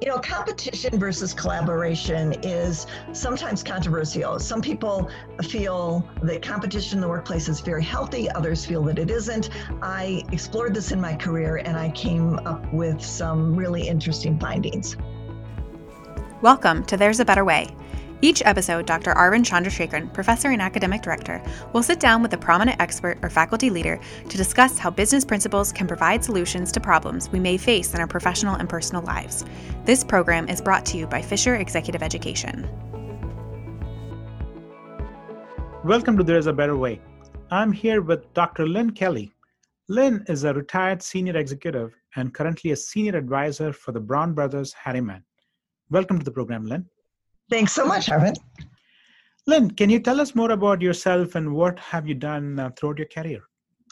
[0.00, 4.40] you know, competition versus collaboration is sometimes controversial.
[4.40, 5.08] Some people
[5.44, 9.50] feel that competition in the workplace is very healthy, others feel that it isn't.
[9.80, 14.96] I explored this in my career and I came up with some really interesting findings.
[16.40, 17.68] Welcome to There's a Better Way
[18.22, 19.12] each episode, Dr.
[19.14, 21.42] Arvind Chandrasekaran, professor and academic director,
[21.72, 23.98] will sit down with a prominent expert or faculty leader
[24.28, 28.06] to discuss how business principles can provide solutions to problems we may face in our
[28.06, 29.44] professional and personal lives.
[29.84, 32.68] This program is brought to you by Fisher Executive Education.
[35.82, 37.00] Welcome to There's a Better Way.
[37.50, 38.68] I'm here with Dr.
[38.68, 39.32] Lynn Kelly.
[39.88, 44.72] Lynn is a retired senior executive and currently a senior advisor for the Brown Brothers
[44.72, 45.24] Harriman.
[45.90, 46.86] Welcome to the program, Lynn.
[47.52, 48.38] Thanks so much, Arvind.
[49.46, 52.96] Lynn, can you tell us more about yourself and what have you done uh, throughout
[52.96, 53.42] your career?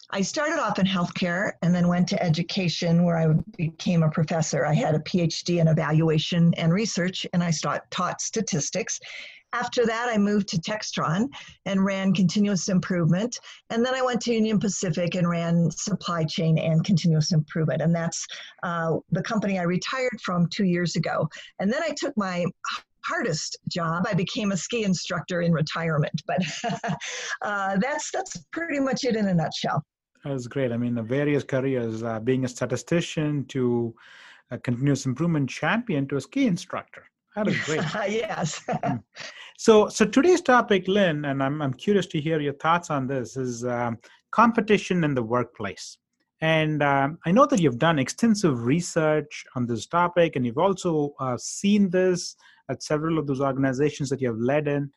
[0.09, 4.65] I started off in healthcare and then went to education where I became a professor.
[4.65, 7.53] I had a PhD in evaluation and research, and I
[7.91, 8.99] taught statistics.
[9.53, 11.29] After that, I moved to Textron
[11.67, 13.39] and ran continuous improvement.
[13.69, 17.83] And then I went to Union Pacific and ran supply chain and continuous improvement.
[17.83, 18.27] And that's
[18.63, 21.29] uh, the company I retired from two years ago.
[21.59, 22.47] And then I took my
[23.11, 24.05] hardest job.
[24.07, 26.43] I became a ski instructor in retirement, but
[27.43, 29.83] uh, that's that's pretty much it in a nutshell.
[30.25, 30.71] That was great.
[30.73, 33.95] I mean, the various careers, uh, being a statistician to
[34.51, 37.05] a continuous improvement champion to a ski instructor.
[37.37, 37.81] That is great.
[38.09, 38.61] yes.
[38.69, 38.97] Hmm.
[39.57, 43.37] so, so today's topic, Lynn, and I'm I'm curious to hear your thoughts on this,
[43.37, 43.99] is um,
[44.31, 45.97] competition in the workplace.
[46.43, 51.13] And um, I know that you've done extensive research on this topic, and you've also
[51.21, 52.35] uh, seen this
[52.71, 54.91] at several of those organizations that you have led in.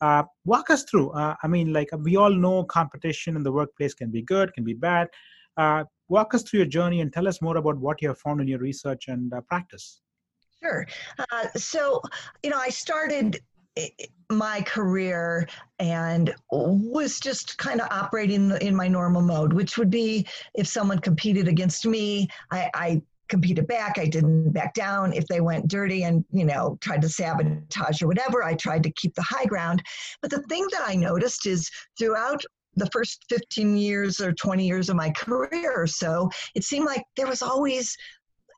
[0.00, 1.10] Uh, walk us through.
[1.10, 4.64] Uh, I mean, like we all know competition in the workplace can be good, can
[4.64, 5.08] be bad.
[5.56, 8.40] Uh, walk us through your journey and tell us more about what you have found
[8.40, 10.00] in your research and uh, practice.
[10.62, 10.86] Sure.
[11.18, 12.02] Uh, so,
[12.42, 13.40] you know, I started
[14.30, 15.48] my career
[15.78, 20.98] and was just kind of operating in my normal mode, which would be if someone
[20.98, 23.02] competed against me, I, I
[23.32, 23.98] competed back.
[23.98, 25.14] I didn't back down.
[25.14, 28.90] If they went dirty and, you know, tried to sabotage or whatever, I tried to
[28.90, 29.82] keep the high ground.
[30.20, 32.42] But the thing that I noticed is throughout
[32.76, 37.04] the first 15 years or 20 years of my career or so, it seemed like
[37.16, 37.96] there was always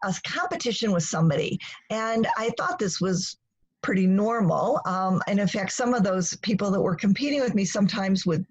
[0.03, 1.57] a competition with somebody.
[1.91, 3.37] And I thought this was
[3.85, 4.81] pretty normal.
[4.87, 8.45] Um, and in fact, some of those people that were competing with me sometimes would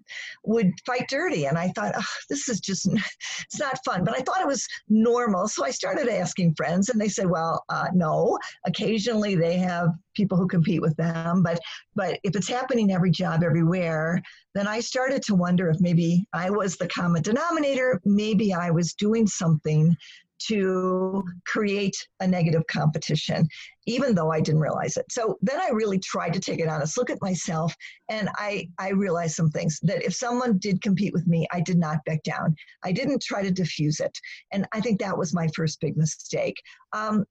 [0.44, 2.86] would fight dirty, and I thought, oh, this is just
[3.42, 4.04] it's not fun.
[4.04, 7.64] But I thought it was normal, so I started asking friends, and they said, well,
[7.68, 8.38] uh, no.
[8.64, 11.58] Occasionally, they have people who compete with them, but
[11.96, 14.22] but if it's happening every job everywhere,
[14.54, 18.00] then I started to wonder if maybe I was the common denominator.
[18.04, 19.96] Maybe I was doing something
[20.48, 23.48] to create a negative competition,
[23.86, 25.06] even though I didn't realize it.
[25.10, 27.74] So then I really tried to take an honest look at myself,
[28.08, 31.78] and I, I realized some things that if someone did compete with me, I did
[31.78, 32.54] not back down.
[32.82, 34.16] I didn't try to diffuse it.
[34.52, 36.60] And I think that was my first big mistake.
[36.92, 37.24] Um,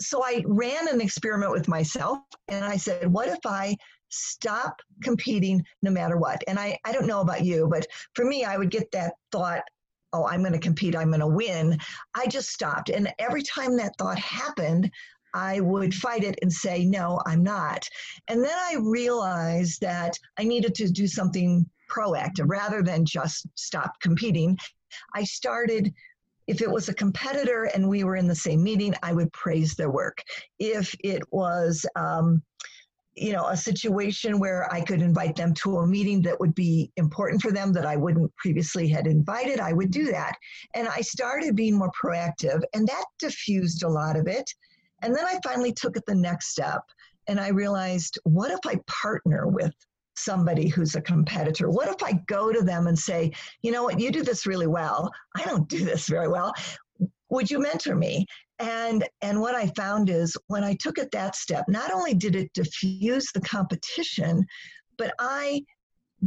[0.00, 3.76] so I ran an experiment with myself, and I said, what if I
[4.10, 6.42] stop competing no matter what.
[6.48, 9.62] And I, I don't know about you, but for me, I would get that thought
[10.12, 11.78] oh, I'm going to compete, I'm going to win.
[12.14, 12.90] I just stopped.
[12.90, 14.90] And every time that thought happened,
[15.34, 17.88] I would fight it and say, no, I'm not.
[18.28, 23.92] And then I realized that I needed to do something proactive rather than just stop
[24.00, 24.58] competing.
[25.14, 25.92] I started
[26.46, 29.76] if it was a competitor and we were in the same meeting, I would praise
[29.76, 30.20] their work.
[30.58, 32.42] If it was um,
[33.14, 36.90] you know a situation where i could invite them to a meeting that would be
[36.96, 40.36] important for them that i wouldn't previously had invited i would do that.
[40.74, 44.48] And i started being more proactive and that diffused a lot of it.
[45.02, 46.82] And then i finally took it the next step
[47.26, 49.74] and i realized what if i partner with
[50.16, 51.70] somebody who's a competitor?
[51.70, 53.32] What if i go to them and say
[53.62, 53.98] you know what?
[53.98, 55.10] You do this really well.
[55.36, 56.52] I don't do this very well.
[57.30, 58.26] Would you mentor me
[58.60, 62.36] and and what i found is when i took it that step not only did
[62.36, 64.44] it diffuse the competition
[64.98, 65.62] but i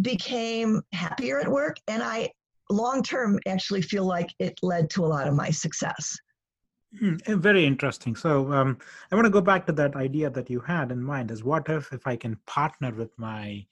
[0.01, 2.30] became happier at work and i
[2.69, 6.18] long term actually feel like it led to a lot of my success.
[7.01, 8.15] Eh, very interesting.
[8.15, 8.77] So um,
[9.12, 11.69] i want to go back to that idea that you had in mind is what
[11.69, 13.65] if if i can partner with my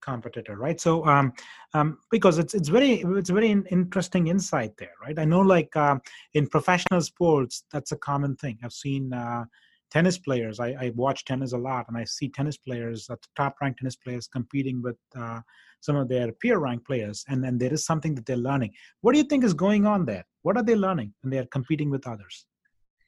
[0.00, 0.80] competitor right?
[0.80, 1.32] So um,
[1.74, 5.18] um, because it's it's very it's very interesting insight there right?
[5.18, 5.96] I know like uh,
[6.34, 8.58] in professional sports that's a common thing.
[8.62, 9.44] I've seen uh,
[9.90, 10.60] tennis players.
[10.60, 13.96] I, I, watch tennis a lot and i see tennis players uh, top ranked tennis
[13.96, 15.40] players competing with uh,
[15.80, 18.72] some of their peer ranked players and then there is something that they're learning.
[19.00, 20.24] What do you think is going on there?
[20.42, 22.46] What are they learning when they are competing with others?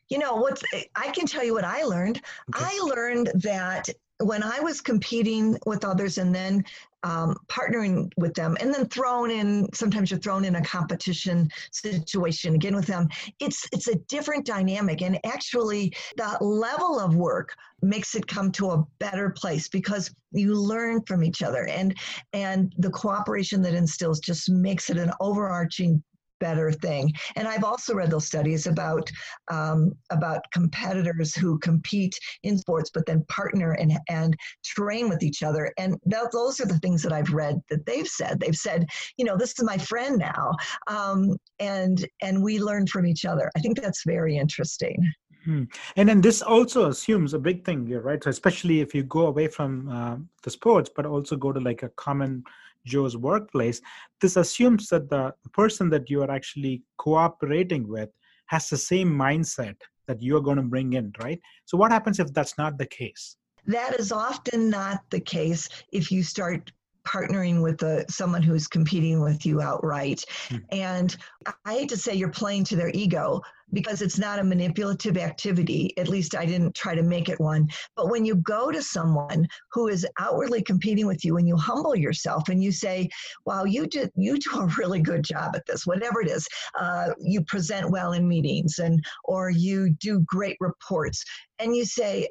[0.08, 0.62] You know what
[0.96, 2.20] i can tell you what i learned.
[2.54, 2.64] Okay.
[2.64, 3.88] i learned that
[4.22, 6.64] when I was competing with others and then
[7.04, 12.54] um, partnering with them and then thrown in sometimes you're thrown in a competition situation
[12.54, 13.08] again with them
[13.40, 15.02] it's it's a different dynamic.
[15.02, 20.54] And actually the level of work makes it come to a better place because you
[20.54, 21.66] learn from each other.
[21.66, 21.96] And
[22.32, 26.02] and the cooperation that instills just makes it an overarching
[26.42, 27.12] better thing.
[27.36, 29.10] And I've also read those studies about
[29.50, 35.42] um, about competitors who compete in sports but then partner and and train with each
[35.42, 35.72] other.
[35.78, 38.40] And th- those are the things that I've read that they've said.
[38.40, 38.86] They've said,
[39.16, 40.52] you know, this is my friend now,
[40.88, 43.50] um, and and we learn from each other.
[43.56, 44.96] I think that's very interesting.
[45.44, 45.64] Hmm.
[45.96, 48.22] And then this also assumes a big thing here, right?
[48.22, 51.82] So especially if you go away from uh, the sports, but also go to like
[51.82, 52.44] a common
[52.86, 53.80] Joe's workplace,
[54.20, 58.10] this assumes that the person that you are actually cooperating with
[58.46, 61.40] has the same mindset that you're going to bring in, right?
[61.64, 63.36] So, what happens if that's not the case?
[63.66, 66.72] That is often not the case if you start
[67.06, 70.24] partnering with a, someone who's competing with you outright.
[70.48, 70.56] Hmm.
[70.70, 71.16] And
[71.64, 73.40] I hate to say you're playing to their ego
[73.72, 75.96] because it's not a manipulative activity.
[75.98, 77.68] At least I didn't try to make it one.
[77.96, 81.96] But when you go to someone who is outwardly competing with you and you humble
[81.96, 83.08] yourself and you say,
[83.46, 86.46] wow, you did, you do a really good job at this, whatever it is,
[86.78, 91.24] uh, you present well in meetings and, or you do great reports.
[91.58, 92.28] And you say,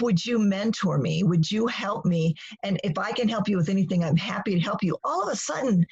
[0.00, 1.22] would you mentor me?
[1.22, 2.34] Would you help me?
[2.62, 4.96] And if I can help you with anything, I'm happy to help you.
[5.04, 5.86] All of a sudden,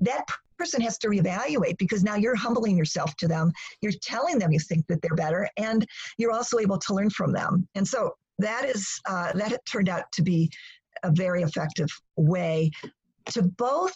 [0.00, 0.24] that
[0.58, 3.52] person has to reevaluate because now you're humbling yourself to them.
[3.80, 5.86] You're telling them you think that they're better, and
[6.18, 7.66] you're also able to learn from them.
[7.74, 10.50] And so that is uh, that turned out to be
[11.02, 12.70] a very effective way
[13.26, 13.94] to both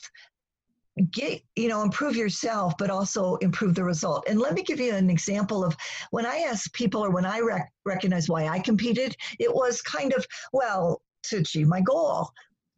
[1.11, 4.25] get you know improve yourself but also improve the result.
[4.29, 5.77] And let me give you an example of
[6.11, 10.13] when i ask people or when i rec- recognize why i competed it was kind
[10.15, 12.31] of well to achieve my goal.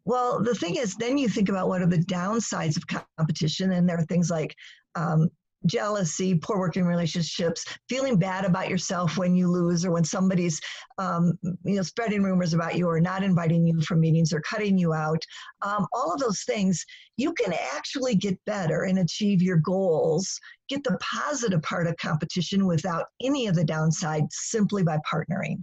[0.04, 3.88] Well the thing is then you think about what are the downsides of competition and
[3.88, 4.54] there are things like
[4.94, 5.30] um,
[5.66, 10.60] jealousy, poor working relationships, feeling bad about yourself when you lose or when somebody's
[10.98, 14.78] um, you know spreading rumors about you or not inviting you for meetings or cutting
[14.78, 15.22] you out.
[15.62, 16.84] Um, all of those things,
[17.16, 20.38] you can actually get better and achieve your goals,
[20.68, 25.62] get the positive part of competition without any of the downsides simply by partnering.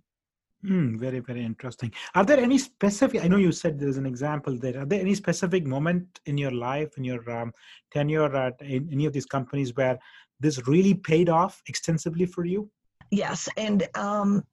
[0.66, 1.94] Mm, very, very interesting.
[2.16, 3.24] Are there any specific?
[3.24, 4.80] I know you said there's an example there.
[4.82, 7.54] Are there any specific moment in your life, in your um,
[7.92, 10.00] tenure at any of these companies, where
[10.40, 12.70] this really paid off extensively for you?
[13.12, 14.44] Yes, and um,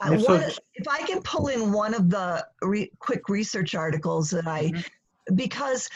[0.00, 0.34] I so,
[0.74, 5.34] if I can pull in one of the re- quick research articles that I, mm-hmm.
[5.34, 5.90] because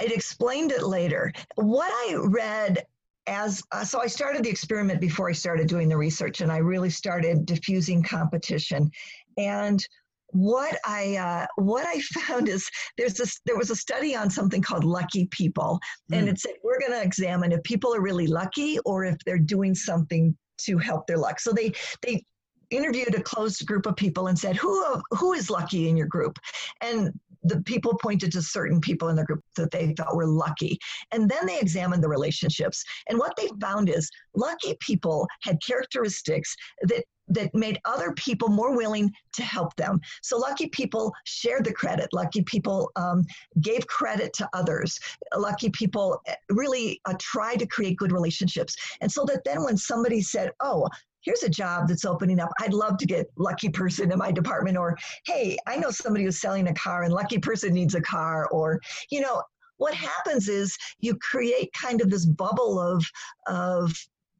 [0.00, 1.32] it explained it later.
[1.56, 2.86] What I read
[3.26, 6.58] as uh, so i started the experiment before i started doing the research and i
[6.58, 8.90] really started diffusing competition.
[9.38, 9.84] And
[10.28, 14.62] what i uh, what i found is there's this there was a study on something
[14.62, 15.78] called lucky people
[16.10, 16.18] mm.
[16.18, 19.38] and it said we're going to examine if people are really lucky or if they're
[19.38, 21.40] doing something to help their luck.
[21.40, 21.72] So they
[22.02, 22.24] they
[22.70, 26.38] interviewed a closed group of people and said who who is lucky in your group?
[26.80, 27.12] And
[27.44, 30.78] the people pointed to certain people in the group that they felt were lucky.
[31.12, 32.84] And then they examined the relationships.
[33.08, 38.76] And what they found is lucky people had characteristics that that made other people more
[38.76, 40.00] willing to help them.
[40.22, 42.08] So lucky people shared the credit.
[42.12, 43.24] Lucky people um,
[43.60, 44.98] gave credit to others.
[45.36, 48.76] Lucky people eh, really uh, tried to create good relationships.
[49.00, 50.88] And so that then when somebody said, "Oh,
[51.22, 52.50] here's a job that's opening up.
[52.60, 56.40] I'd love to get lucky person in my department or hey, I know somebody who's
[56.40, 59.42] selling a car and lucky person needs a car or you know,
[59.78, 63.04] what happens is you create kind of this bubble of
[63.46, 63.92] of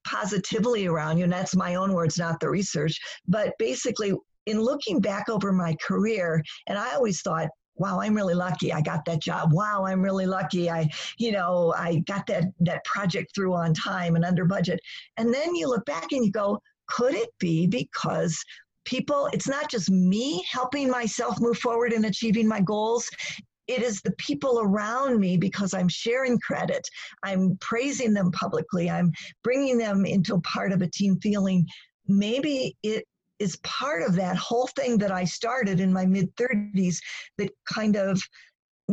[0.05, 1.25] positively around you.
[1.25, 2.99] And that's my own words not the research.
[3.29, 4.13] But basically
[4.47, 8.81] in looking back over my career and i always thought wow i'm really lucky i
[8.81, 9.53] got that job.
[9.53, 14.17] Wow i'm really lucky i you know i got that that project through on time
[14.17, 14.81] and under budget.
[15.17, 18.39] And then you look back and you go could it be because
[18.85, 23.09] people it's not just me helping myself move forward and achieving my goals
[23.69, 26.87] it is the people around me because I'm sharing credit.
[27.23, 28.91] I'm praising them publicly.
[28.91, 29.13] I'm
[29.45, 31.67] bringing them into part of a team feeling.
[32.07, 33.05] Maybe it
[33.39, 36.99] is part of that whole thing that I started in my mid 30s
[37.39, 38.21] that kind of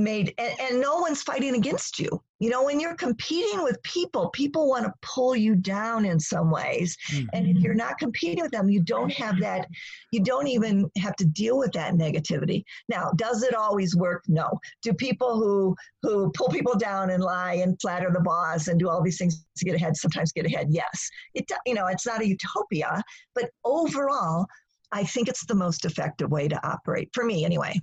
[0.04, 2.10] made and, and, no one's fighting against you.
[2.40, 6.50] You know when you're competing with people people want to pull you down in some
[6.50, 6.98] ways.
[7.12, 7.28] Mm-hmm.
[7.34, 9.68] and if you're not competing with them you don't have that
[10.12, 12.64] you don't even have to deal with that negativity.
[12.88, 14.24] Now does it always work?
[14.28, 14.48] No.
[14.82, 18.90] Do people who who pull people down and lie and flatter the boss and do
[18.90, 20.68] all these things to get ahead sometimes get ahead?
[20.70, 21.10] Yes.
[21.34, 23.04] It you know it's not a utopia
[23.36, 24.46] but overall
[24.92, 27.74] i think it's the most effective way to operate for me anyway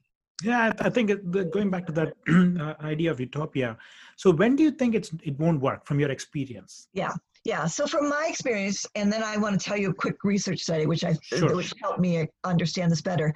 [0.43, 1.11] yeah, I think
[1.51, 2.13] going back to that
[2.61, 3.77] uh, idea of utopia.
[4.17, 6.89] So when do you think it's it won't work from your experience?
[6.93, 7.13] Yeah,
[7.45, 7.67] yeah.
[7.67, 10.87] So from my experience, and then I want to tell you a quick research study,
[10.87, 11.57] which I sure.
[11.57, 13.35] which helped me understand this better.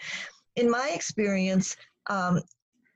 [0.57, 1.77] In my experience,
[2.09, 2.41] um,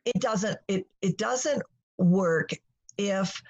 [0.05, 1.63] it doesn't it it doesn't
[1.99, 2.51] work
[2.99, 3.41] if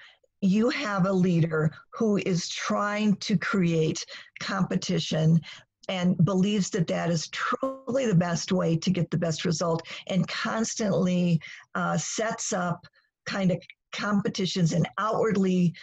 [0.41, 4.05] you have a leader who is trying to create
[4.39, 5.41] competition
[5.89, 10.27] and believes that that is truly the best way to get the best result and
[10.27, 11.39] constantly
[11.75, 12.85] uh, sets up
[13.25, 13.57] kind of
[13.91, 15.73] competitions and outwardly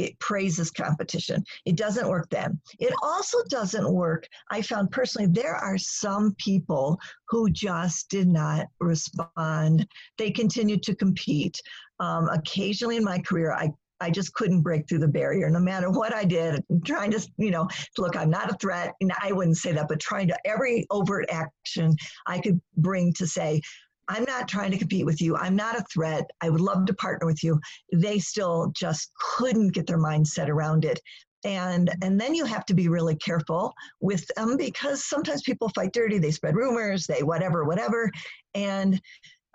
[0.00, 1.44] it praises competition.
[1.66, 2.58] It doesn't work then.
[2.78, 4.26] It also doesn't work.
[4.50, 6.98] I found personally there are some people
[7.28, 9.86] who just did not respond.
[10.16, 11.60] They continued to compete.
[11.98, 15.90] Um, occasionally in my career, I I just couldn't break through the barrier no matter
[15.90, 16.64] what I did.
[16.84, 18.94] Trying to, you know, look, I'm not a threat.
[19.00, 23.26] And I wouldn't say that, but trying to every overt action I could bring to
[23.26, 23.60] say,
[24.08, 25.36] I'm not trying to compete with you.
[25.36, 26.28] I'm not a threat.
[26.40, 27.60] I would love to partner with you.
[27.92, 31.00] They still just couldn't get their mindset around it.
[31.44, 35.92] And and then you have to be really careful with them because sometimes people fight
[35.92, 36.18] dirty.
[36.18, 37.06] They spread rumors.
[37.06, 38.10] They whatever, whatever,
[38.54, 39.00] and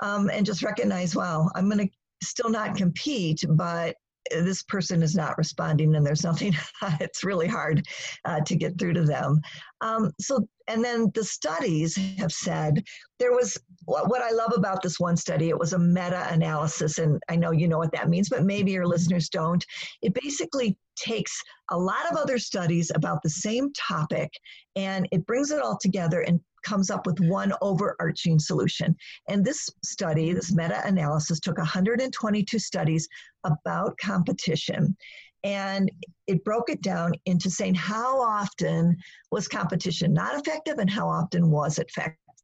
[0.01, 3.95] um, and just recognize, wow, I'm going to still not compete, but
[4.31, 6.53] this person is not responding and there's nothing
[6.99, 7.85] it's really hard
[8.25, 9.41] uh, to get through to them.
[9.81, 12.83] Um, so and then the studies have said
[13.19, 13.55] there was
[13.85, 17.67] what i love about this one study it was a meta-analysis and i know you
[17.67, 19.65] know what that means but maybe your listeners don't.
[20.01, 24.31] It basically takes a lot of other studies about the same topic
[24.75, 28.95] and it brings it all together and comes up with one overarching solution.
[29.29, 33.07] And this study, this meta analysis, took 122 studies
[33.45, 34.97] about competition
[35.45, 35.91] and
[36.25, 38.97] it broke it down into saying how often
[39.31, 41.87] was competition not effective and how often was it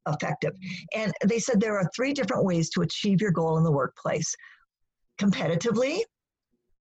[0.08, 0.54] effective.
[0.96, 4.36] And they said there are three different ways to achieve your goal in the workplace
[5.20, 6.02] competitively,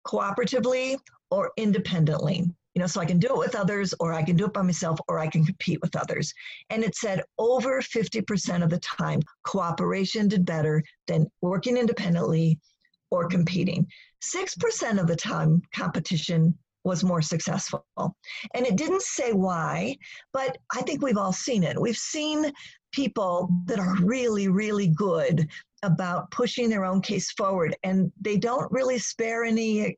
[0.05, 0.97] cooperatively,
[1.31, 2.45] or independently
[2.79, 4.61] you know so i can do it with others or i can do it by
[4.61, 6.33] myself or i can compete with others.
[6.69, 12.57] And it said over 50% of the time cooperation did better than working independently
[13.11, 13.85] or competing.
[14.23, 17.83] 6% of the time competition was more successful.
[18.53, 19.97] And it didn't say why
[20.31, 21.81] but i think we've all seen it.
[21.85, 22.53] We've seen
[22.93, 25.49] people that are really really good
[25.83, 29.97] about pushing their own case forward and they don't really spare any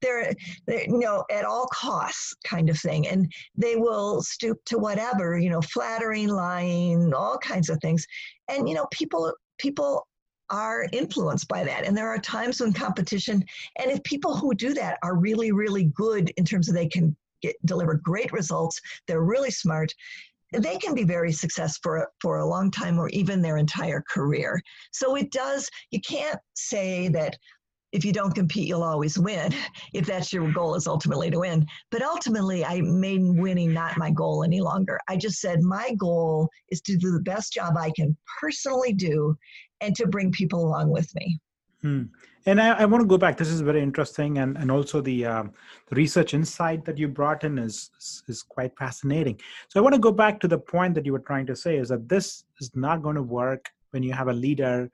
[0.00, 0.32] they're,
[0.66, 5.38] they're, you know at all costs kind of thing and they will stoop to whatever
[5.38, 8.06] you know flattering lying all kinds of things.
[8.48, 10.06] And you know people people
[10.50, 13.44] are influenced by that and there are times when competition
[13.78, 17.16] and if people who do that are really really good in terms of they can
[17.40, 19.94] get, deliver great results they're really smart
[20.52, 24.60] they can be very successful for, for a long time or even their entire career.
[24.92, 27.36] So it does, you can't say that
[27.92, 29.54] if you don't compete, you'll always win,
[29.94, 31.66] if that's your goal is ultimately to win.
[31.90, 34.98] But ultimately, I made winning not my goal any longer.
[35.08, 39.36] I just said my goal is to do the best job I can personally do
[39.80, 41.38] and to bring people along with me.
[41.82, 42.02] Hmm.
[42.46, 43.36] And I, I, want to go back.
[43.36, 45.52] This is very interesting, and and also the, um,
[45.88, 49.40] the research insight that you brought in is, is, is quite fascinating.
[49.68, 51.76] So I want to go back to the point that you were trying to say
[51.76, 54.90] is that this is not going to work when you have a leader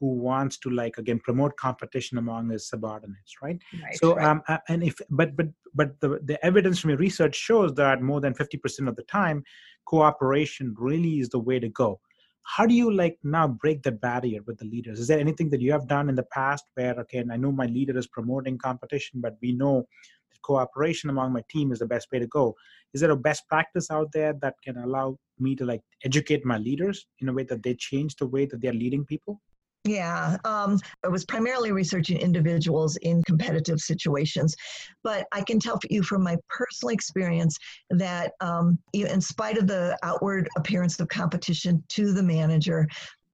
[0.00, 3.58] who wants to like again promote competition among his subordinates, right?
[3.82, 4.26] right so right.
[4.26, 8.20] um and if but but but the the evidence from your research shows that more
[8.20, 9.44] than fifty percent of the time,
[9.84, 12.00] cooperation really is the way to go
[12.42, 14.98] how do you like now break that barrier with the leaders?
[14.98, 17.66] Is there anything that you have done in the past where okay i know my
[17.66, 19.86] leader is promoting competition but we know
[20.30, 22.54] that cooperation among my team is the best way to go.
[22.92, 26.58] Is there a best practice out there that can allow me to like educate my
[26.58, 29.40] leaders in a way that they change the way that they're leading people
[29.84, 34.54] yeah, um, I was primarily researching individuals in competitive situations,
[35.02, 37.56] but I can tell you from my personal experience
[37.88, 42.86] that um, in spite of the outward appearance of competition to the manager,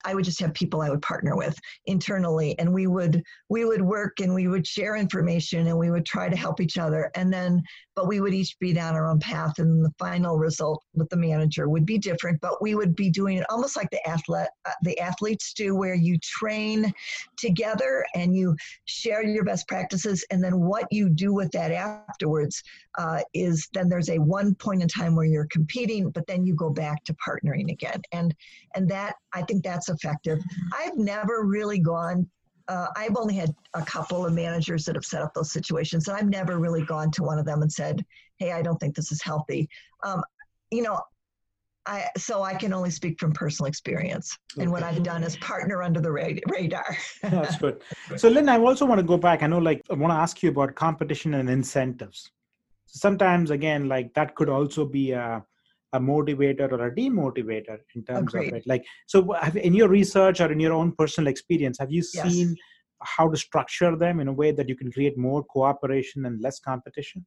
[0.05, 3.83] I would just have people I would partner with internally, and we would we would
[3.83, 7.11] work and we would share information and we would try to help each other.
[7.17, 7.61] And then
[7.97, 11.17] but we would each be down our own path, and the final result with the
[11.17, 12.39] manager would be different.
[12.43, 15.95] But we would be doing it almost like the athlete, uh, the athletes do, where
[15.95, 16.93] you train
[17.39, 22.63] together and you share your best practices, and then what you do with that afterwards
[22.99, 26.55] uh, is then there's a one point in time where you're competing, but then you
[26.55, 28.35] go back to partnering again, and
[28.75, 30.39] and that I think that's effective.
[30.75, 32.29] I've never really gone
[32.69, 36.17] uh, I've only had a couple of managers that have set up those situations, and
[36.17, 38.05] I've never really gone to one of them and said,
[38.39, 39.69] "Hey, I don't think this is healthy."
[40.05, 40.23] Um,
[40.71, 41.01] you know,
[41.87, 44.63] I so I can only speak from personal experience, okay.
[44.63, 46.97] and what I've done is partner under the radar.
[47.23, 47.83] That's good.
[48.17, 49.43] So, Lynn, I also want to go back.
[49.43, 52.31] I know, like, I want to ask you about competition and incentives.
[52.87, 55.45] Sometimes, again, like that could also be a
[55.93, 58.49] a motivator or a demotivator in terms Agreed.
[58.49, 61.91] of it like so have, in your research or in your own personal experience have
[61.91, 62.33] you yes.
[62.33, 62.57] seen
[63.03, 66.59] how to structure them in a way that you can create more cooperation and less
[66.59, 67.25] competition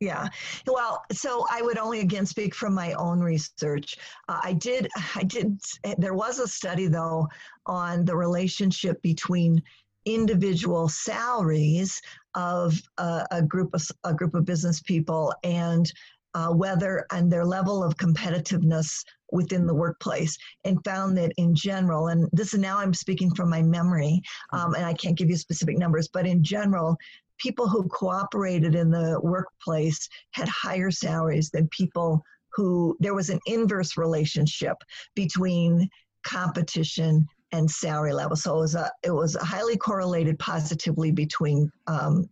[0.00, 0.28] yeah
[0.66, 3.96] well so i would only again speak from my own research
[4.28, 5.58] uh, i did i did
[5.98, 7.26] there was a study though
[7.66, 9.62] on the relationship between
[10.06, 12.00] individual salaries
[12.34, 15.92] of a group of a group of business people and
[16.34, 22.08] uh, whether and their level of competitiveness within the workplace and found that in general
[22.08, 24.20] and this is now i'm speaking from my memory
[24.52, 26.96] um, and i can't give you specific numbers but in general
[27.38, 32.22] people who cooperated in the workplace had higher salaries than people
[32.52, 34.76] who there was an inverse relationship
[35.14, 35.88] between
[36.24, 38.36] competition and salary level.
[38.36, 42.28] So it was a it was highly correlated positively between um,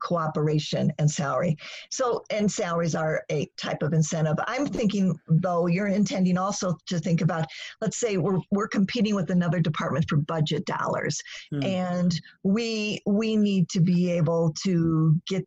[0.00, 1.56] cooperation and salary.
[1.90, 4.36] So, and salaries are a type of incentive.
[4.46, 7.46] I'm thinking, though, you're intending also to think about,
[7.80, 11.62] let's say we're, we're competing with another department for budget dollars, hmm.
[11.62, 15.46] and we we need to be able to get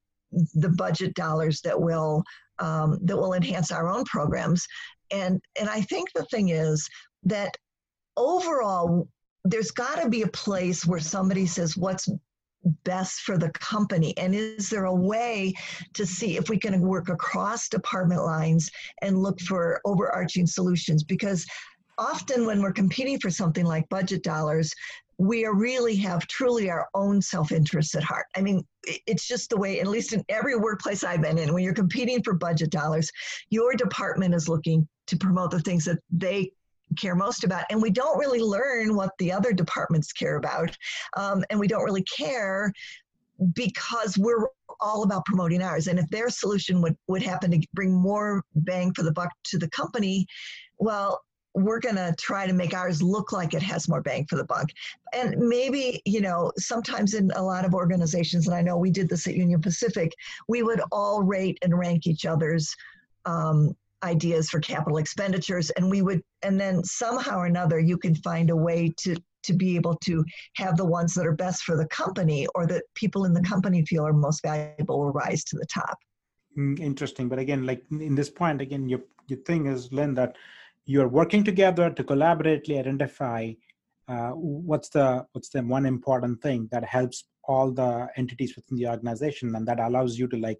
[0.54, 2.24] the budget dollars that will
[2.60, 4.66] um, that will enhance our own programs.
[5.12, 6.88] And and I think the thing is
[7.24, 7.56] that
[8.18, 9.08] overall
[9.44, 12.08] there's got to be a place where somebody says what's
[12.84, 14.16] best for the company?
[14.18, 15.54] And is there a way
[15.94, 18.70] to see if we can work across department lines
[19.02, 21.04] and look for overarching solutions?
[21.04, 21.46] Because
[21.98, 24.74] often when we're competing for something like budget dollars,
[25.18, 28.26] we really have truly our own self-interest at heart.
[28.36, 28.64] I mean,
[29.06, 32.24] it's just the way, at least in every workplace I've been in, when you're competing
[32.24, 33.12] for budget dollars,
[33.52, 36.52] your department is looking to promote the things that they
[36.98, 37.66] care most about.
[37.70, 40.76] And we don't really learn what the other departments care about.
[41.18, 42.72] Um, and we don't really care
[43.54, 44.48] because we're
[44.80, 45.88] all about promoting ours.
[45.88, 49.58] And if their solution would, would happen to bring more bang for the buck to
[49.58, 50.26] the company,
[50.80, 51.22] well,
[51.54, 54.46] we're going to try to make ours look like it has more bang for the
[54.46, 54.70] buck.
[55.14, 59.10] And maybe, you know, sometimes in a lot of organizations, and I know we did
[59.10, 60.14] this at Union Pacific,
[60.48, 62.74] we would all rate and rank each other's
[63.26, 68.16] um, ideas for capital expenditures and we would and then somehow or another you can
[68.16, 70.24] find a way to to be able to
[70.56, 73.84] have the ones that are best for the company or that people in the company
[73.86, 75.98] feel are most valuable will rise to the top.
[76.58, 77.28] Mm, interesting.
[77.28, 80.36] But again like in this point again your your thing is lynn that
[80.86, 83.52] you're working together to collaboratively identify
[84.08, 88.88] uh, what's the what's the one important thing that helps all the entities within the
[88.88, 90.60] organization and that allows you to like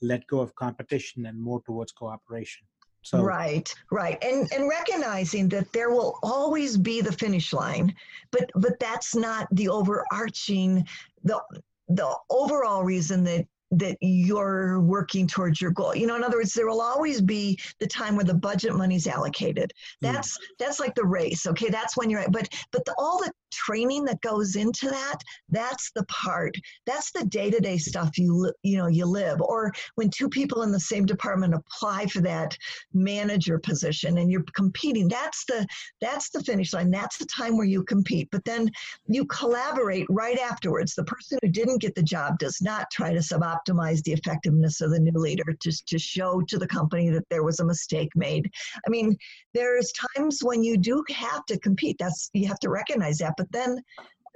[0.00, 2.66] let go of competition and more towards cooperation
[3.02, 7.94] so right, right, and and recognizing that there will always be the finish line,
[8.30, 10.86] but but that's not the overarching
[11.24, 11.42] the
[11.88, 15.96] the overall reason that that you're working towards your goal.
[15.96, 19.06] You know, in other words, there will always be the time where the budget money's
[19.06, 19.72] allocated.
[20.00, 20.12] Hmm.
[20.12, 20.42] That's mm.
[20.58, 21.46] that's like the race.
[21.46, 22.32] Okay, that's when you're at.
[22.32, 25.18] But but the, all the training that goes into that,
[25.50, 26.56] that's the part.
[26.86, 29.40] That's the day-to-day stuff you you know you live.
[29.40, 32.56] Or when two people in the same department apply for that
[32.92, 35.66] manager position and you're competing, that's the
[36.00, 36.90] that's the finish line.
[36.90, 38.28] That's the time where you compete.
[38.32, 38.70] But then
[39.06, 40.94] you collaborate right afterwards.
[40.94, 44.80] The person who didn't get the job does not try to sub optimize the effectiveness
[44.80, 48.10] of the new leader to, to show to the company that there was a mistake
[48.14, 48.50] made.
[48.86, 49.16] I mean,
[49.52, 51.96] there's times when you do have to compete.
[51.98, 53.34] That's you have to recognize that.
[53.42, 53.82] But then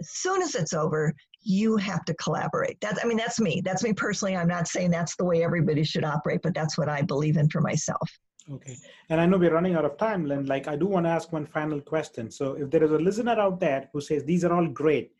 [0.01, 2.81] as soon as it's over, you have to collaborate.
[2.81, 3.63] That's I mean, that's me.
[3.65, 4.37] That's me personally.
[4.37, 7.49] I'm not saying that's the way everybody should operate, but that's what I believe in
[7.49, 8.09] for myself.
[8.53, 8.77] Okay.
[9.09, 10.47] And I know we're running out of time, Lynn.
[10.47, 12.31] Like, I do want to ask one final question.
[12.31, 15.13] So, if there is a listener out there who says these are all great,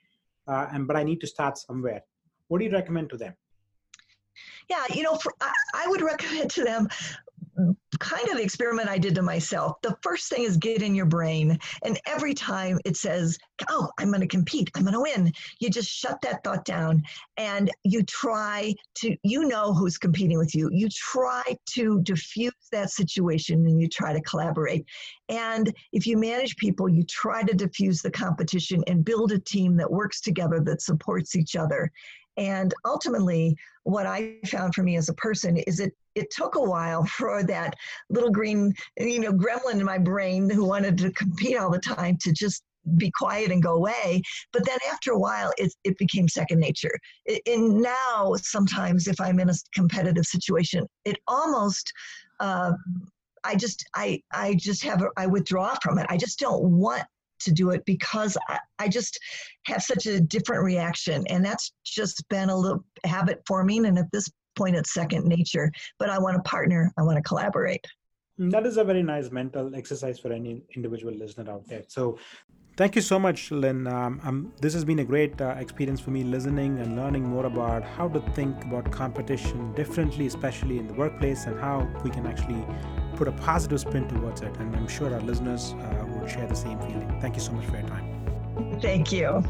[0.49, 2.03] uh, and but I need to start somewhere,
[2.49, 3.35] what do you recommend to them?
[4.69, 6.89] Yeah, you know, for, I, I would recommend to them
[7.99, 9.77] kind of the experiment I did to myself.
[9.83, 11.59] The first thing is get in your brain.
[11.83, 13.39] And every time it says,
[13.69, 17.03] oh, I'm going to compete, I'm going to win, you just shut that thought down
[17.37, 20.69] and you try to, you know who's competing with you.
[20.73, 21.43] You try
[21.75, 24.85] to diffuse that situation and you try to collaborate.
[25.29, 29.77] And if you manage people, you try to diffuse the competition and build a team
[29.77, 31.91] that works together, that supports each other.
[32.37, 36.61] And ultimately, what I found for me as a person is it it took a
[36.61, 37.75] while for that
[38.11, 42.17] little green, you know, gremlin in my brain who wanted to compete all the time
[42.23, 42.63] to just
[42.97, 44.23] be quiet and go away.
[44.53, 46.97] But then after a while, it, it became second nature.
[47.47, 51.93] and now, sometimes if I'm in a competitive situation, it almost,
[52.41, 52.73] uh,
[53.45, 56.07] I just, I, I just have, a, I withdraw from it.
[56.09, 57.03] I just don't want
[57.47, 59.19] to do it because I, I, just
[59.67, 61.25] have such a different reaction.
[61.29, 63.87] And that's just been a little habit forming.
[63.87, 65.71] And at this point, it's second nature.
[65.99, 67.85] But I want to partner, I want to collaborate.
[68.41, 71.85] Mm, that is a very nice mental exercise for any individual listener out there.
[71.89, 72.19] So,
[72.77, 73.87] thank you so much, Lynn.
[73.87, 77.47] Um, um, this has been a great uh, experience for me listening and learning more
[77.47, 82.27] about how to think about competition differently, especially in the workplace, and how we can
[82.27, 82.63] actually
[83.17, 84.55] put a positive spin towards it.
[84.59, 87.19] And I'm sure our listeners uh, share the same feeling.
[87.21, 88.81] Thank you so much for your time.
[88.81, 89.45] Thank you.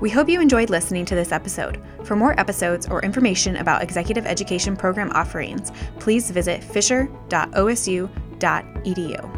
[0.00, 1.82] We hope you enjoyed listening to this episode.
[2.04, 9.37] For more episodes or information about executive education program offerings, please visit fisher.osu.edu.